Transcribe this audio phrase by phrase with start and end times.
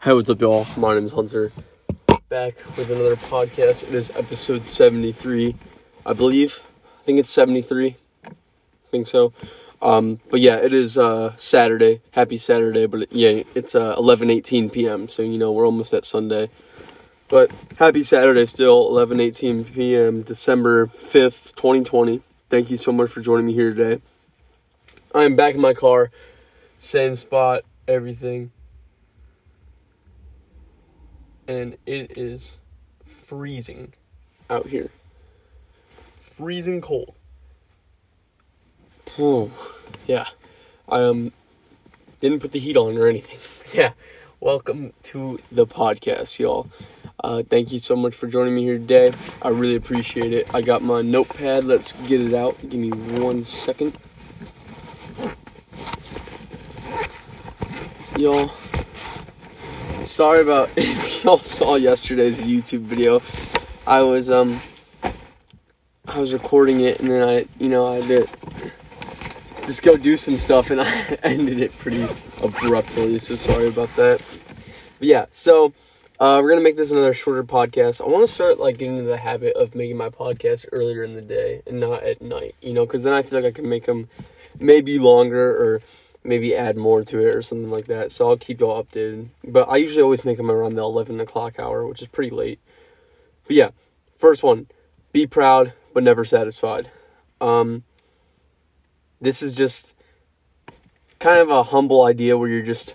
[0.00, 0.64] Hey, what's up, y'all?
[0.76, 1.50] My name is Hunter.
[2.28, 3.82] Back with another podcast.
[3.82, 5.56] It is episode 73,
[6.06, 6.60] I believe.
[7.00, 7.96] I think it's 73.
[8.24, 8.30] I
[8.92, 9.32] think so.
[9.82, 12.00] Um, but yeah, it is uh, Saturday.
[12.12, 12.86] Happy Saturday.
[12.86, 15.08] But yeah, it's uh, 11:18 p.m.
[15.08, 16.48] So you know we're almost at Sunday.
[17.26, 18.90] But happy Saturday still.
[18.92, 20.22] 11:18 p.m.
[20.22, 22.22] December 5th, 2020.
[22.48, 24.00] Thank you so much for joining me here today.
[25.12, 26.12] I am back in my car,
[26.78, 28.52] same spot, everything
[31.48, 32.58] and it is
[33.06, 33.94] freezing
[34.50, 34.90] out here.
[36.20, 37.14] Freezing cold.
[39.18, 39.50] Oh,
[40.06, 40.26] yeah.
[40.88, 41.32] I um
[42.20, 43.38] didn't put the heat on or anything.
[43.76, 43.92] yeah.
[44.40, 46.70] Welcome to the podcast, y'all.
[47.24, 49.12] Uh, thank you so much for joining me here today.
[49.42, 50.54] I really appreciate it.
[50.54, 51.64] I got my notepad.
[51.64, 52.56] Let's get it out.
[52.60, 53.96] Give me one second.
[58.16, 58.50] Y'all,
[60.08, 63.22] sorry about if y'all saw yesterday's YouTube video.
[63.86, 64.58] I was um
[66.06, 68.28] I was recording it and then I you know I did
[69.66, 72.06] just go do some stuff and I ended it pretty
[72.42, 73.18] abruptly.
[73.18, 74.22] So sorry about that.
[74.98, 75.74] But yeah, so
[76.18, 78.00] uh, we're gonna make this another shorter podcast.
[78.00, 81.14] I want to start like getting into the habit of making my podcast earlier in
[81.14, 82.56] the day and not at night.
[82.60, 84.08] You know, because then I feel like I can make them
[84.58, 85.82] maybe longer or
[86.24, 88.12] maybe add more to it or something like that.
[88.12, 89.28] So I'll keep y'all updated.
[89.44, 92.60] But I usually always make them around the 11 o'clock hour, which is pretty late.
[93.46, 93.70] But yeah,
[94.18, 94.66] first one
[95.12, 96.90] be proud but never satisfied.
[97.40, 97.82] Um,
[99.20, 99.94] this is just
[101.18, 102.94] kind of a humble idea where you're just,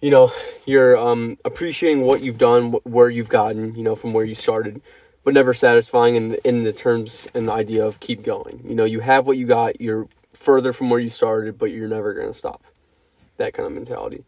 [0.00, 0.32] you know,
[0.64, 4.80] you're um, appreciating what you've done, where you've gotten, you know, from where you started,
[5.24, 8.62] but never satisfying in, in the terms and the idea of keep going.
[8.64, 11.88] You know, you have what you got, you're further from where you started, but you're
[11.88, 12.62] never going to stop.
[13.36, 14.24] That kind of mentality.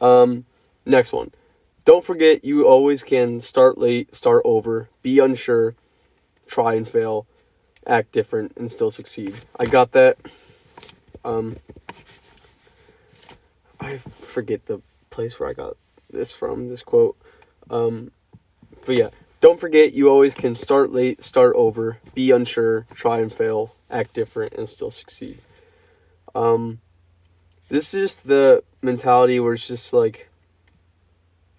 [0.00, 0.44] Um,
[0.84, 1.30] next one.
[1.84, 5.74] Don't forget you always can start late, start over, be unsure,
[6.46, 7.26] try and fail,
[7.86, 9.34] act different, and still succeed.
[9.58, 10.16] I got that.
[11.24, 11.56] Um,
[13.80, 14.80] I forget the
[15.10, 15.76] place where I got
[16.10, 17.16] this from, this quote.
[17.70, 18.10] Um,
[18.86, 19.10] but yeah,
[19.44, 24.14] don't forget you always can start late, start over, be unsure, try and fail, act
[24.14, 25.36] different, and still succeed.
[26.34, 26.80] Um,
[27.68, 30.30] this is just the mentality where it's just like,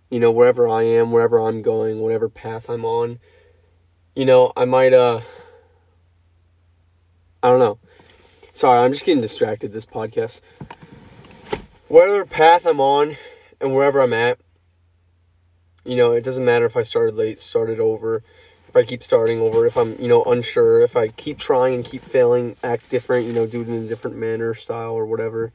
[0.09, 3.19] you know, wherever I am, wherever I'm going, whatever path I'm on,
[4.15, 5.21] you know, I might, uh,
[7.43, 7.77] I don't know.
[8.51, 10.41] Sorry, I'm just getting distracted this podcast.
[11.87, 13.15] Whatever path I'm on
[13.61, 14.39] and wherever I'm at,
[15.85, 18.23] you know, it doesn't matter if I started late, started over,
[18.67, 21.85] if I keep starting over, if I'm, you know, unsure, if I keep trying and
[21.85, 25.53] keep failing, act different, you know, do it in a different manner, style, or whatever.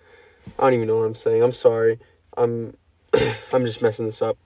[0.59, 1.43] I don't even know what I'm saying.
[1.43, 1.99] I'm sorry.
[2.37, 2.77] I'm
[3.53, 4.39] I'm just messing this up.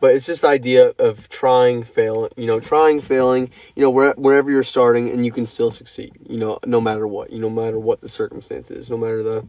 [0.00, 4.14] But it's just the idea of trying, failing, you know, trying, failing, you know, where,
[4.14, 7.48] wherever you're starting and you can still succeed, you know, no matter what, you know,
[7.48, 9.46] no matter what the circumstances, no matter the,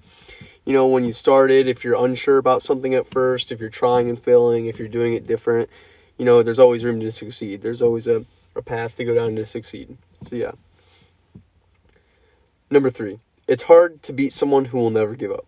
[0.65, 4.09] you know, when you started, if you're unsure about something at first, if you're trying
[4.09, 5.69] and failing, if you're doing it different,
[6.17, 7.61] you know, there's always room to succeed.
[7.61, 8.25] There's always a
[8.55, 9.97] a path to go down to succeed.
[10.21, 10.51] So yeah.
[12.69, 15.45] Number three, it's hard to beat someone who will never give up.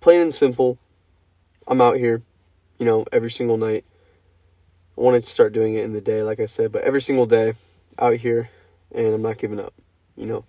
[0.00, 0.78] Plain and simple,
[1.66, 2.22] I'm out here,
[2.78, 3.84] you know, every single night.
[4.98, 7.24] I wanted to start doing it in the day, like I said, but every single
[7.24, 7.54] day,
[7.98, 8.50] out here,
[8.94, 9.72] and I'm not giving up.
[10.16, 10.44] You know,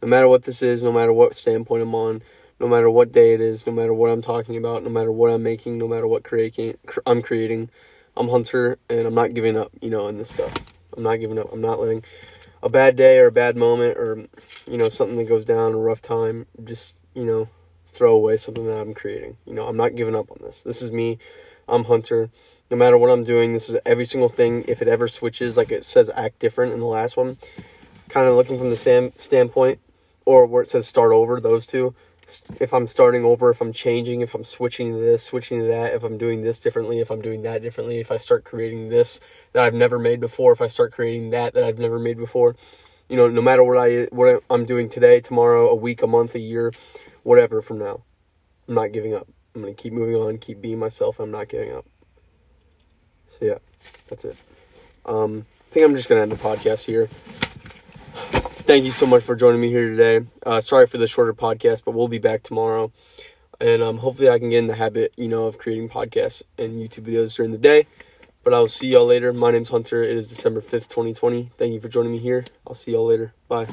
[0.00, 2.22] no matter what this is, no matter what standpoint I'm on,
[2.62, 5.30] no matter what day it is, no matter what I'm talking about, no matter what
[5.32, 7.68] I'm making, no matter what creating I'm creating,
[8.16, 9.72] I'm Hunter, and I'm not giving up.
[9.82, 10.54] You know, in this stuff.
[10.96, 11.52] I'm not giving up.
[11.52, 12.04] I'm not letting
[12.62, 14.28] a bad day or a bad moment or
[14.70, 17.48] you know something that goes down a rough time just you know
[17.92, 19.36] throw away something that I'm creating.
[19.44, 20.62] You know, I'm not giving up on this.
[20.62, 21.18] This is me.
[21.68, 22.30] I'm Hunter.
[22.70, 24.64] No matter what I'm doing, this is every single thing.
[24.68, 27.38] If it ever switches, like it says act different in the last one,
[28.08, 29.80] kind of looking from the same standpoint,
[30.24, 31.94] or where it says start over, those two
[32.60, 35.94] if I'm starting over, if I'm changing, if I'm switching to this, switching to that,
[35.94, 39.20] if I'm doing this differently, if I'm doing that differently, if I start creating this
[39.52, 42.56] that I've never made before, if I start creating that that I've never made before,
[43.08, 46.34] you know, no matter what I what I'm doing today, tomorrow, a week, a month,
[46.34, 46.72] a year,
[47.22, 48.02] whatever from now,
[48.68, 49.28] I'm not giving up.
[49.54, 51.20] I'm gonna keep moving on, keep being myself.
[51.20, 51.86] I'm not giving up.
[53.30, 53.58] So yeah,
[54.08, 54.36] that's it.
[55.04, 57.08] Um, I think I'm just gonna end the podcast here
[58.62, 60.26] thank you so much for joining me here today.
[60.44, 62.92] Uh, sorry for the shorter podcast, but we'll be back tomorrow.
[63.60, 66.80] And um, hopefully, I can get in the habit, you know, of creating podcasts and
[66.80, 67.86] YouTube videos during the day.
[68.42, 69.32] But I'll see y'all later.
[69.32, 70.02] My name's Hunter.
[70.02, 71.50] It is December 5th, 2020.
[71.56, 72.44] Thank you for joining me here.
[72.66, 73.34] I'll see y'all later.
[73.48, 73.66] Bye.